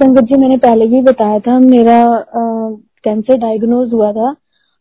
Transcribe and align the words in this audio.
संगत 0.00 0.24
जी 0.24 0.36
मैंने 0.36 0.56
पहले 0.56 0.86
भी 0.86 1.00
बताया 1.02 1.38
था 1.40 1.58
मेरा 1.58 1.94
कैंसर 3.04 3.36
डायग्नोज 3.36 3.92
हुआ 3.92 4.10
था 4.12 4.28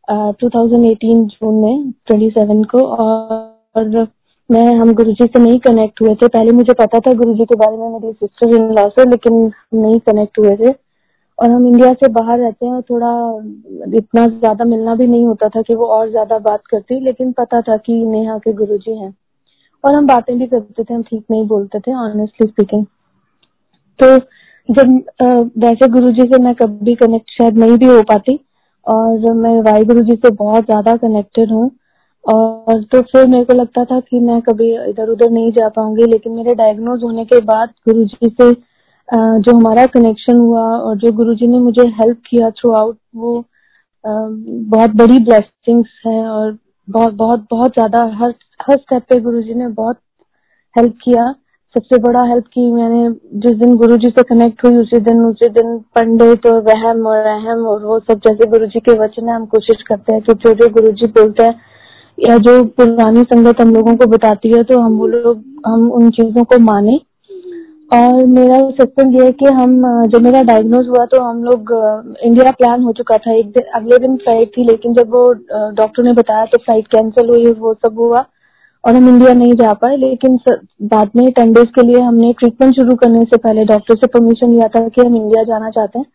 आ, 0.07 0.31
2018 0.33 1.23
जून 1.27 1.55
में 1.55 1.93
27 2.11 2.65
को 2.71 2.81
और 2.87 3.95
मैं 4.49 4.65
हम 4.75 4.93
गुरुजी 4.93 5.25
से 5.25 5.39
नहीं 5.39 5.57
कनेक्ट 5.59 6.01
हुए 6.01 6.13
थे। 6.15 6.27
पहले 6.27 6.51
मुझे 6.51 6.73
पता 6.73 6.99
था 6.99 7.13
गुरुजी 7.13 7.45
के 7.45 7.55
बारे 7.55 7.77
में 7.77 7.89
मेरी 7.89 8.11
सिस्टर 8.13 8.55
इन 8.55 8.69
लॉ 8.73 8.87
से 8.89 9.09
लेकिन 9.09 9.51
नहीं 9.75 9.99
कनेक्ट 10.01 10.39
हुए 10.39 10.55
थे। 10.57 10.71
और 11.39 11.51
हम 11.51 11.67
इंडिया 11.67 11.91
से 11.95 12.07
बाहर 12.13 12.39
रहते 12.39 12.65
हैं 12.65 12.73
और 12.73 12.81
थोड़ा 12.81 13.11
इतना 13.97 14.25
ज़्यादा 14.27 14.65
मिलना 14.65 14.95
भी 14.95 15.07
नहीं 15.07 15.25
होता 15.25 15.49
था 15.49 15.61
कि 15.61 15.75
वो 15.75 15.87
और 15.97 16.09
ज़्यादा 16.09 16.37
बात 16.45 16.61
करती 16.71 16.99
लेकिन 17.05 17.31
पता 17.33 17.61
था 17.63 17.77
कि 17.79 18.03
नेहा 18.05 18.37
के 18.37 18.53
गुरुजी 18.53 18.97
हैं। 18.97 19.13
और 19.83 19.95
हम 19.95 20.07
बातें 20.07 20.37
भी 20.39 20.47
करते 20.47 20.83
थे 20.83 20.93
हम 20.93 21.03
ठीक 21.03 21.23
नहीं 21.31 21.47
बोलते 21.47 21.79
थे 21.79 21.93
ऑनेस्टली 22.05 22.47
स्पीकिंग 22.47 22.85
तो 23.99 24.17
जब 24.69 24.89
वैसे 25.57 25.87
गुरु 25.89 26.11
जी 26.11 26.21
से 26.23 26.41
मैं 26.43 26.53
कभी 26.55 26.95
कनेक्ट 26.95 27.31
शायद 27.31 27.57
नहीं 27.57 27.77
भी 27.77 27.85
हो 27.85 28.01
पाती 28.03 28.39
और 28.85 29.33
मैं 29.35 29.59
वाई 29.61 29.83
गुरु 29.85 30.01
जी 30.03 30.15
से 30.15 30.29
बहुत 30.35 30.65
ज़्यादा 30.65 30.95
कनेक्टेड 30.97 31.51
हूँ 31.51 31.69
और 32.25 32.83
तो 32.91 33.01
फिर 33.03 33.27
मेरे 33.27 33.45
को 33.45 33.53
लगता 33.53 33.83
था 33.85 33.99
कि 33.99 34.19
मैं 34.19 34.41
कभी 34.41 34.71
इधर 34.89 35.09
उधर 35.09 35.29
नहीं 35.29 35.51
जा 35.51 35.67
पाऊँगी, 35.69 36.05
लेकिन 36.05 36.33
मेरे 36.33 36.55
डायग्नोज 36.55 37.03
होने 37.03 37.25
के 37.25 37.39
बाद 37.41 37.69
गुरु 37.87 38.03
जी 38.05 38.29
से 38.31 38.51
जो 39.07 39.55
हमारा 39.57 39.85
कनेक्शन 39.87 40.37
हुआ 40.37 40.63
और 40.77 40.97
जो 40.97 41.11
गुरु 41.13 41.35
जी 41.35 41.47
ने 41.47 41.59
मुझे 41.59 41.87
हेल्प 41.99 42.21
किया 42.29 42.49
थ्रू 42.51 42.71
आउट 42.73 42.97
वो 43.15 43.43
बहुत 44.03 44.95
बड़ी 44.95 45.19
ब्लेसिंग्स 45.19 45.89
है 46.07 46.19
और 46.29 46.57
बहुत 46.87 47.13
बहुत 47.15 47.47
बहुत 47.51 47.73
ज़्यादा 47.73 48.03
हर 48.19 48.33
हर 48.61 48.77
स्टेप 48.77 49.03
पे 49.09 49.19
गुरु 49.21 49.41
जी 49.41 49.53
ने 49.53 49.67
बहुत 49.69 49.99
हेल्प 50.75 50.97
किया। 51.03 51.33
सबसे 51.75 51.97
बड़ा 52.01 52.21
हेल्प 52.23 52.45
की 52.47 52.61
मैंने 52.71 53.09
जिस 53.41 53.57
दिन 53.57 53.75
गुरु 53.77 53.95
जी 53.97 54.09
से 54.09 54.23
कनेक्ट 54.25 54.63
हुई, 54.65 54.75
उसी 54.77 54.99
दिन 55.01 55.19
उसी 55.25 55.49
दिन 55.51 55.77
पंडित 55.95 56.45
और 56.47 56.61
वहम 56.63 57.05
और 57.07 57.25
अहम 57.27 57.65
और 57.67 57.83
वो 57.85 57.99
सब 58.01 58.19
जैसे 58.27 58.49
गुरु 58.49 58.65
जी 58.67 58.79
के 58.79 58.93
वचन 58.99 59.29
है, 59.29 59.35
हम 59.35 59.45
कोशिश 59.47 59.81
करते 59.89 60.13
हैं 60.13 60.21
कि 60.21 60.33
जो 60.35 60.53
जो 60.53 60.69
गुरु 60.73 60.91
जी 60.93 61.07
बोलते 61.17 61.43
हैं 61.43 61.59
या 62.19 62.37
जो 62.39 62.63
पुरानी 62.77 63.23
संगत 63.23 63.61
हम 63.61 63.73
लोगों 63.73 63.95
को 63.95 64.05
बताती 64.07 64.51
है 64.51 64.63
तो 64.63 64.79
हम 64.79 64.97
वो 64.97 65.07
लोग, 65.07 65.43
हम 65.67 65.91
उन 65.91 66.09
चीज़ों 66.11 66.43
को 66.43 66.59
माने। 66.61 66.99
और 67.91 68.25
मेरा 68.27 68.59
सत्संग 68.71 69.15
ये 69.15 69.25
है 69.25 69.31
कि 69.33 69.45
हम, 69.47 69.75
जब 70.07 70.21
मेरा 70.21 70.41
डायग्नोज 70.43 70.87
हुआ 70.87 71.05
तो 71.11 71.21
हम 71.21 71.43
लोग 71.43 71.71
इंडिया 72.23 72.51
प्लान 72.53 72.81
हो 72.83 72.93
चुका 72.93 73.17
था। 73.17 73.33
एक 73.33 73.51
दिन, 73.51 73.69
अगले 73.75 73.97
दिन 73.97 74.15
फ़्लाइट 74.17 74.51
थी, 74.57 74.63
लेकिन 74.63 74.93
जब 74.93 75.11
वो 75.11 75.31
डॉक्टर 75.73 76.03
ने 76.03 76.13
बताया 76.13 76.45
तो 76.45 76.57
फ़्लाइट 76.57 76.87
कैंसिल 76.87 77.29
हुई, 77.29 77.45
वो 77.53 77.73
सब 77.75 77.99
हुआ। 77.99 78.25
और 78.87 78.95
हम 78.95 79.07
इंडिया 79.09 79.33
नहीं 79.33 79.53
जा 79.53 79.71
पाए 79.73 79.95
लेकिन 79.97 80.37
बाद 80.91 81.09
में 81.15 81.31
टेन 81.31 81.51
डेज़ 81.53 81.71
के 81.75 81.85
लिए 81.87 82.01
हमने 82.01 82.31
ट्रीटमेंट 82.33 82.75
शुरू 82.75 82.95
करने 82.95 83.23
से 83.23 83.37
पहले 83.37 83.63
डॉक्टर 83.65 83.95
से 83.95 84.07
परमिशन 84.07 84.51
लिया 84.51 84.67
था 84.75 84.87
कि 84.87 85.01
हम 85.01 85.15
इंडिया 85.15 85.43
जाना 85.43 85.69
चाहते 85.69 85.99
हैं। 85.99 86.05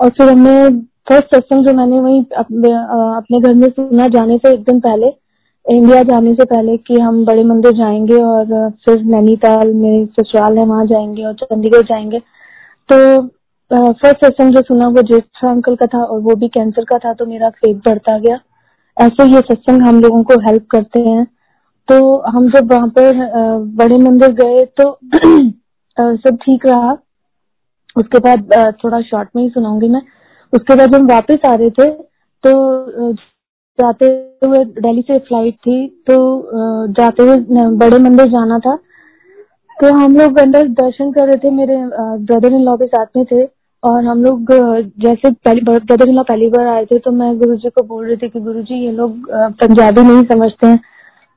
और 0.00 0.08
फिर 0.08 0.28
हमने 0.30 0.68
फ़र्स्ट 1.08 1.34
सत्संग 1.34 1.66
जो 1.66 1.74
मैंने 1.74 2.00
वही 2.00 2.18
अपने, 2.36 3.40
घर 3.40 3.54
में 3.54 3.68
सुना 3.68 4.06
जाने 4.08 4.36
से 4.38 4.52
एक 4.54 4.62
दिन 4.62 4.80
पहले 4.80 5.06
इंडिया 5.66 6.02
जाने 6.02 6.34
से 6.34 6.44
पहले 6.44 6.76
कि 6.78 7.00
हम 7.00 7.24
बड़े 7.24 7.44
मंदिर 7.44 7.72
जाएँगे 7.76 8.20
और 8.24 8.70
फिर 8.84 9.02
नैनीताल 9.04 9.72
में 9.74 10.06
ससुराल 10.06 10.58
है 10.58 10.64
वहाँ 10.64 10.86
जाएँगे 10.86 11.24
और 11.24 11.34
चंडीगढ़ 11.34 11.82
जाएँगे। 11.82 12.18
तो 12.88 13.22
फ़र्स्ट 13.70 14.24
सत्संग 14.24 14.54
जो 14.54 14.62
सुना 14.62 14.86
वो 14.88 15.02
ज्येष्ठ 15.08 15.44
अंकल 15.44 15.74
का 15.76 15.86
था 15.86 16.02
और 16.02 16.20
वो 16.20 16.34
भी 16.34 16.48
कैंसर 16.48 16.84
का 16.84 16.98
था 16.98 17.12
तो 17.14 17.26
मेरा 17.26 17.48
फेथ 17.56 17.74
बढ़ता 17.86 18.18
गया। 18.18 18.38
ऐसे 18.96 19.30
ये 19.34 19.40
सत्संग 19.40 19.82
हम 19.82 20.00
लोगों 20.00 20.22
को 20.22 20.40
हेल्प 20.40 20.66
करते 20.70 21.00
हैं। 21.00 21.26
तो 21.88 21.96
हम 22.28 22.48
जब 22.50 22.72
वहाँ 22.72 22.88
पर 22.98 23.22
बड़े 23.76 23.96
मंदिर 23.98 24.32
गए 24.40 24.64
तो 24.80 24.90
सब 25.96 26.36
ठीक 26.42 26.66
रहा। 26.66 26.92
उसके 27.96 28.18
बाद 28.20 28.74
थोड़ा 28.82 29.00
शॉर्ट 29.02 29.28
में 29.36 29.42
ही 29.42 29.48
सुनाऊँगी 29.50 29.88
मैं। 29.88 30.02
उसके 30.52 30.74
बाद 30.76 30.94
हम 30.94 31.06
वापस 31.06 31.46
आ 31.46 31.54
रहे 31.54 31.70
थे 31.70 31.90
तो 32.44 33.12
जाते 33.78 34.06
हुए 34.44 34.64
दिल्ली 34.64 35.02
से 35.02 35.18
फ़्लाइट 35.20 35.54
थी 35.56 35.86
तो 36.06 36.16
जाते 36.98 37.22
हुए 37.22 37.36
बड़े 37.76 37.98
मंदिर 37.98 38.26
जाना 38.30 38.58
था। 38.58 38.76
तो 39.76 39.94
हम 39.96 40.16
लोग 40.16 40.38
अंदर 40.38 40.68
दर्शन 40.70 41.10
कर 41.12 41.26
रहे 41.26 41.36
थे, 41.36 41.50
मेरे 41.50 41.76
ब्रदर 41.76 42.52
इन 42.52 42.62
लॉ 42.64 42.76
के 42.76 42.86
साथ 42.86 43.16
में 43.16 43.24
थे। 43.32 43.44
और 43.82 44.04
हम 44.04 44.22
लोग 44.24 44.52
जैसे 45.02 45.30
ब्रदर 45.30 46.08
इन 46.08 46.14
लॉ 46.14 46.22
पहली 46.22 46.48
बार 46.50 46.66
आए 46.66 46.84
थे 46.84 46.98
तो 46.98 47.10
मैं 47.12 47.36
गुरुजी 47.38 47.68
को 47.70 47.82
बोल 47.84 48.06
रही 48.06 48.16
थी 48.16 48.28
कि 48.28 48.40
गुरुजी, 48.40 48.74
ये 48.84 48.92
लोग 48.92 49.28
पंजाबी 49.60 50.02
नहीं 50.02 50.24
समझते 50.26 50.66
हैं। 50.66 50.80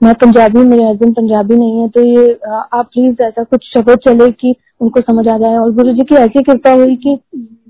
मैं 0.01 0.13
पंजाबी 0.22 0.59
मेरे 0.66 0.84
हस्बैंड 0.84 1.16
पंजाबी 1.16 1.56
नहीं 1.56 1.81
है 1.81 1.88
तो 1.95 2.03
ये 2.03 2.31
आप 2.53 2.85
प्लीज़ 2.94 3.22
ऐसा 3.23 3.44
कुछ 3.44 3.66
शब्द 3.66 3.97
चले 4.07 4.29
कि 4.34 4.53
उनको 4.81 5.01
समझ 5.01 5.28
आ 5.28 5.38
जाए। 5.38 5.57
और 5.57 5.72
गुरु 5.73 5.94
जी 5.94 6.03
की 6.09 6.16
ऐसी 6.16 6.41
कृपा 6.44 6.72
हुई 6.73 6.95
कि 7.03 7.16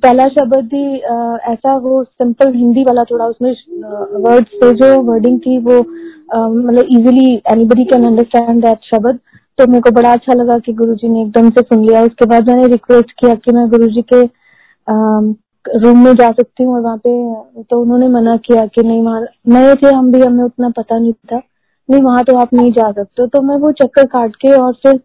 पहला 0.03 0.27
शब्द 0.29 0.69
ही 0.73 0.85
ऐसा 1.53 1.75
वो 1.77 2.03
सिंपल 2.03 2.53
हिंदी 2.53 2.83
वाला 2.83 3.03
थोड़ा 3.11 3.25
उसमें 3.25 3.51
वर्ड 4.23 4.45
से 4.53 4.71
जो 4.75 5.01
वर्डिंग 5.11 5.39
थी, 5.39 5.57
वो 5.59 5.79
मतलब 5.79 6.85
easily 6.91 7.35
anybody 7.51 7.83
can 7.85 8.05
understand 8.07 8.61
that 8.65 8.89
शब्द। 8.93 9.19
तो 9.57 9.67
मेरे 9.67 9.81
को 9.81 9.91
बड़ा 9.91 10.11
अच्छा 10.13 10.33
लगा 10.33 10.57
कि 10.59 10.73
गुरुजी 10.73 11.07
ने 11.09 11.21
एकदम 11.21 11.49
से 11.49 11.61
सुन 11.63 11.85
लिया। 11.85 12.03
उसके 12.03 12.25
बाद 12.29 12.49
मैंने 12.49 12.67
रिक्वेस्ट 12.67 13.11
किया 13.19 13.35
कि 13.35 13.55
मैं 13.55 13.69
गुरुजी 13.69 14.01
के 14.13 14.21
रूम 15.79 16.03
में 16.05 16.13
जा 16.15 16.31
सकती 16.31 16.63
हूँ 16.63 16.73
और 16.75 16.81
वहाँ 16.81 16.97
पे 16.97 17.63
तो 17.63 17.81
उन्होंने 17.81 18.07
मना 18.09 18.35
किया 18.45 18.65
कि 18.67 18.83
नहीं 18.83 19.01
वहाँ 19.03 19.21
नए 19.47 19.75
थे 19.75 19.95
हम 19.95 20.11
भी, 20.11 20.21
हमें 20.21 20.43
उतना 20.43 20.69
पता 20.77 20.97
नहीं 20.99 21.13
था। 21.13 21.41
नहीं 21.89 22.01
वहाँ 22.01 22.23
तो 22.23 22.37
आप 22.37 22.53
नहीं 22.53 22.71
जा 22.71 22.91
सकते 22.91 23.27
तो 23.27 23.41
मैं 23.41 23.55
वो 23.55 23.71
चक्कर 23.71 24.05
काट 24.07 24.35
के 24.35 24.53
और 24.53 24.73
फिर 24.73 24.99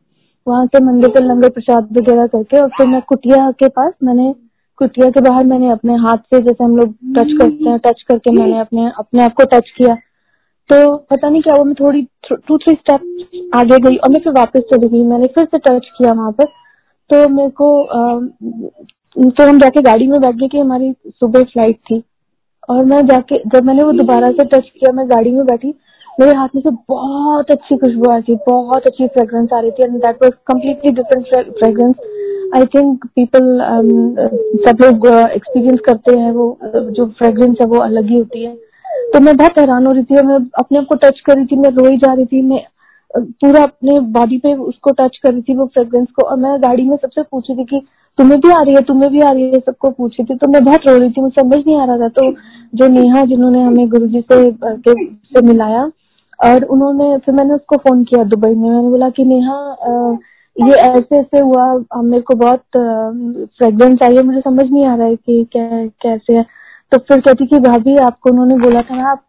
वहाँ 0.47 0.67
से 0.67 0.85
मंदिर 0.85 1.11
पे 1.11 1.21
लंगर 1.21 1.49
प्रसाद 1.49 1.89
वगैरह 1.99 2.27
करके 2.27 2.61
और 2.61 2.69
फिर 2.69 2.87
मैं 2.87 3.01
कुटिया 3.03 3.51
के 3.51 3.69
पास 3.69 3.93
मैंने 4.03 4.35
कुटिया 4.79 5.11
के 5.11 5.21
बाहर 5.21 5.45
मैंने 5.45 5.71
अपने 5.71 5.95
हाथ 5.97 6.17
से 6.17 6.41
जैसे 6.43 6.65
हम 6.65 6.77
लोग 6.77 6.93
टच 7.17 7.33
करते 7.41 7.69
हैं 7.69 7.79
टच 7.79 8.03
करके 8.03 8.31
मैंने 8.31 8.59
अपने 8.61 8.91
अपने 8.99 9.23
आप 9.23 9.33
को 9.33 9.45
टच 9.45 9.71
किया। 9.79 9.95
तो 10.71 10.97
पता 10.97 11.29
नहीं 11.29 11.43
क्या 11.43 11.55
वो 11.57 11.65
मैं 11.65 11.75
थोड़ी 11.75 12.03
टू 12.31 12.59
थ्री 12.59 12.75
स्टेप 12.75 13.51
आगे 13.55 13.79
गई 13.79 13.97
और 13.97 14.11
मैं 14.11 14.21
फिर 14.21 14.33
वापस 14.33 14.61
चली 14.73 14.89
गई। 14.89 15.03
मैंने 15.03 15.27
फिर 15.27 15.45
से 15.45 15.59
टच 15.59 15.87
किया 15.99 16.13
वहाँ 16.13 16.33
पर। 16.33 16.45
तो 17.11 17.29
मेरे 17.29 17.51
को 17.51 17.69
आ, 17.83 18.21
तो 19.17 19.49
हम 19.49 19.59
जाके 19.59 19.83
गाड़ी 19.83 20.07
में 20.07 20.21
बैठ 20.21 20.35
गए 20.35 20.49
कि 20.49 20.59
हमारी 20.59 20.93
सुबह 21.11 21.43
फ़्लाइट 21.43 21.77
थी। 21.91 22.03
और 22.69 22.85
मैं 22.85 23.01
जाके 23.07 23.39
जब 23.49 23.65
मैंने 23.65 23.83
वो 23.83 23.93
दोबारा 23.93 24.31
से 24.31 24.45
टच 24.45 24.69
किया 24.71 24.93
मैं 24.93 25.09
गाड़ी 25.11 25.31
में 25.31 25.45
बैठी 25.47 25.75
मेरे 26.21 26.37
हाथ 26.37 26.49
में 26.55 26.63
से 26.63 26.71
बहुत 26.89 27.51
अच्छी 27.51 27.77
खुशबू 27.77 28.11
आ 28.11 28.15
रही 28.17 28.23
थी 28.29 28.39
बहुत 28.47 28.87
अच्छी 28.87 29.07
फ्रेग्रेंस 29.07 29.53
आ 29.53 29.61
रही 29.61 29.71
थी 29.71 29.83
and 29.83 29.97
that 30.05 30.23
was 30.23 30.33
completely 30.47 30.93
different 30.93 31.51
fragrance 31.59 31.95
I 32.57 32.67
think 32.75 33.05
people 33.17 33.59
सब 34.67 34.83
लोग 34.83 35.07
एक्सपीरियंस 35.07 35.79
uh, 35.79 35.87
करते 35.87 36.19
हैं 36.19 36.31
वो 36.33 36.59
जो 36.91 37.07
फ्रेग्रेंस 37.19 37.57
है 37.61 37.67
वो 37.67 37.79
अलग 37.81 38.09
ही 38.11 38.19
होती 38.19 38.45
है। 38.45 38.55
तो 39.13 39.21
मैं 39.21 39.37
बहुत 39.37 39.59
हैरान 39.59 39.87
हो 39.87 39.93
रही 39.93 40.05
थी 40.05 40.23
मैं 40.27 40.37
अपने 40.59 40.79
आप 40.79 40.87
को 40.89 40.95
टच 41.03 41.21
कर 41.27 41.37
रही 41.37 41.47
थी 41.47 41.57
मैं 41.57 41.71
रोई 41.73 41.97
जा 41.97 42.13
रही 42.13 42.27
थी 42.27 42.43
मैं 42.43 42.65
पूरा 43.17 43.63
अपने 43.63 43.99
बॉडी 44.15 44.39
पे 44.39 44.55
उसको 44.55 44.91
टच 44.93 45.17
कर 45.23 45.33
रही 45.33 45.43
थी 45.43 45.55
वो 45.57 45.67
फ्रेग्रेंस 45.67 46.07
को। 46.17 46.27
और 46.27 46.39
मैं 46.39 46.57
गाड़ी 46.63 46.83
में 46.83 46.97
सबसे 46.97 47.23
पूछ 47.23 47.45
रही 47.51 47.59
थी 47.59 47.65
कि 47.65 47.81
तुम्हें 48.19 48.39
भी 48.41 48.51
आ 48.51 48.63
रही 48.63 48.75
है 48.75 48.81
तुम्हें 48.83 49.11
भी 49.13 49.21
आ 49.21 49.31
रही 49.31 49.43
है? 49.43 49.59
सबको 49.59 49.91
पूछ 49.91 50.17
रही 50.21 50.25
थी। 50.25 50.37
तो 50.39 50.49
मैं 50.53 50.65
बहुत 50.65 50.89
रो 50.89 50.97
रही 50.99 51.11
थी 51.11 51.21
मुझे 51.21 51.41
समझ 51.41 51.59
नहीं 51.67 51.77
आ 51.81 51.85
रहा 51.85 51.97
था। 51.99 52.09
तो 52.09 52.31
जो 52.75 52.89
नेहा 52.89 53.25
जिन्होंने 53.25 53.63
हमें 53.63 53.89
गुरु 53.89 54.07
जी 54.07 54.21
से, 54.33 54.51
से 54.51 55.43
मिलाया 55.47 55.87
और 56.39 56.65
उन्होंने, 56.67 57.17
फिर 57.19 57.35
मैंने 57.35 57.55
उसको 57.55 57.77
फ़ोन 57.79 58.03
किया 58.05 58.25
दुबई 58.25 58.55
में। 58.55 58.69
मैंने 58.71 58.89
बोला 58.91 59.09
कि, 59.11 59.25
नेहा 59.25 60.19
ये 60.57 60.75
ऐसे 60.75 61.17
ऐसे 61.19 61.39
हुआ 61.41 61.65
मेरे 62.03 62.23
को 62.23 62.35
बहुत 62.37 62.61
फ्रेग्रेंस 63.59 63.99
आई 64.05 64.17
है 64.17 64.23
मुझे 64.23 64.41
समझ 64.41 64.65
नहीं 64.65 64.85
आ 64.87 64.95
रहा 64.97 65.07
है 65.07 65.17
कि 65.17 65.45
क्या, 65.53 65.87
कैसे 66.03 66.37
है। 66.37 66.45
तो 66.93 66.99
फिर 66.99 67.21
कहती 67.21 67.47
कि, 67.47 67.59
भाभी, 67.61 67.97
आपको 67.99 68.31
उन्होंने 68.31 68.57
बोला 68.59 68.83
था 68.83 68.97
ना, 68.97 69.11
आप 69.11 69.23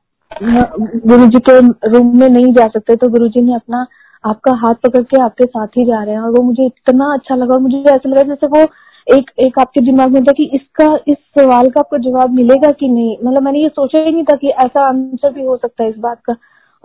गुरु 1.08 1.26
जी 1.28 1.40
के 1.50 1.60
रूम 1.90 2.16
में 2.20 2.28
नहीं 2.30 2.54
जा 2.54 2.68
सकते 2.68 2.96
तो 2.96 3.08
गुरु 3.10 3.28
जी 3.28 3.42
ने 3.42 3.56
अपना, 3.56 3.86
आपका 4.24 4.56
हाथ 4.58 4.76
पकड़ 4.86 5.02
के 5.04 5.22
आपके 5.22 5.46
साथ 5.46 5.68
ही 5.78 5.86
जा 5.86 6.04
रहे 6.04 6.16
हैं। 6.16 6.22
और 6.22 6.32
वो 6.32 6.44
मुझे 6.44 6.66
इतना 6.66 7.14
अच्छा 7.14 7.36
लगा 7.36 7.58
मुझे 7.60 7.78
ऐसा 7.94 8.10
लगा 8.10 8.24
जैसे 8.24 8.48
वो 8.48 8.66
एक 9.08 9.30
एक 9.40 9.60
आपके 9.60 9.82
दिमाग 9.82 10.12
में 10.12 10.24
था 10.24 10.32
कि 10.38 10.50
इसका, 10.54 10.86
इस 11.08 11.18
सवाल 11.38 11.70
का 11.70 11.80
आपको 11.80 11.98
जवाब 12.10 12.34
मिलेगा 12.36 12.72
कि 12.80 12.88
नहीं? 12.90 13.16
मतलब 13.24 13.44
मैंने 13.44 13.60
ये 13.62 13.70
सोचा 13.70 14.00
ही 14.00 14.12
नहीं 14.12 14.24
था 14.24 14.36
कि 14.38 14.50
ऐसा 14.66 14.88
आंसर 14.88 15.34
भी 15.34 15.46
हो 15.46 15.58
सकता 15.58 15.84
है 15.84 15.90
इस 15.90 15.98
बात 16.00 16.20
का। 16.26 16.34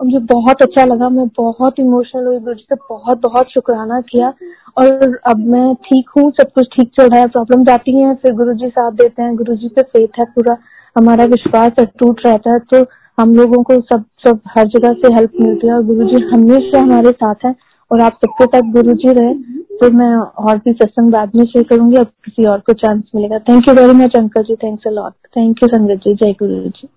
मुझे 0.03 0.19
बहुत 0.27 0.61
अच्छा 0.61 0.83
लगा, 0.85 1.09
मैं 1.09 1.27
बहुत 1.37 1.79
इमोशनल 1.79 2.25
हुई 2.25 2.39
गुरु 2.39 2.53
जी 2.55 2.63
से 2.63 2.75
बहुत 2.89 3.21
बहुत 3.21 3.51
शुक्राना 3.51 3.99
किया। 4.03 4.33
और 4.77 5.19
अब 5.29 5.45
मैं 5.47 5.73
ठीक 5.77 6.09
हूँ, 6.17 6.31
सब 6.31 6.51
कुछ 6.51 6.67
ठीक 6.75 6.91
चल 6.99 7.09
रहा 7.09 7.19
है 7.19 7.27
प्रॉब्लम 7.29 7.63
जाती 7.65 7.91
है, 7.95 8.13
फिर 8.15 8.33
गुरु 8.35 8.53
जी 8.55 8.69
साथ 8.69 8.91
देते 8.93 9.23
हैं 9.23 9.35
गुरु 9.35 9.55
जी 9.55 9.67
पे 9.69 9.81
फेथ 9.83 10.19
है 10.19 10.25
पूरा, 10.27 10.57
हमारा 10.95 11.25
विश्वास 11.27 11.85
टूट 11.99 12.25
रहता 12.25 12.53
है 12.53 12.59
तो 12.71 12.85
हम 13.17 13.33
लोगों 13.35 13.61
को 13.63 13.79
सब 13.83 14.03
सब 14.25 14.39
हर 14.49 14.67
जगह 14.69 14.93
से 14.95 15.13
हेल्प 15.15 15.31
मिलती 15.41 15.67
है, 15.67 15.73
और 15.73 15.83
गुरु 15.85 16.07
जी 16.07 16.23
हमेशा 16.27 16.79
हमारे 16.79 17.11
साथ 17.13 17.45
है, 17.45 17.55
और 17.91 18.01
आप 18.01 18.13
सबके 18.15 18.45
साथ 18.47 18.71
गुरु 18.73 18.93
जी 18.95 19.13
रहे 19.13 19.33
तो 19.77 19.89
मैं 19.91 20.13
और 20.15 20.57
भी 20.57 20.73
सत्संग 20.73 21.11
बाद 21.11 21.35
में 21.35 21.45
शेयर 21.45 21.65
करूँगी, 21.69 21.95
अब 21.97 22.07
किसी 22.25 22.45
और 22.47 22.59
को 22.59 22.73
चांस 22.75 23.03
मिलेगा। 23.15 23.39
Thank 23.41 23.67
you 23.67 23.73
very 23.75 23.93
much 23.99 24.17
uncle 24.17 24.43
ji 24.43 24.55
thanks 24.63 24.87
a 24.87 24.91
lot 24.91 25.13
thank 25.37 25.63
you 25.63 25.69
संगत 25.69 26.01
जी, 26.03 26.13
जय 26.15 26.33
गुरु 26.39 26.69
जी 26.69 26.87